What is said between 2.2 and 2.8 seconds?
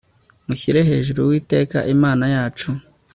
yacu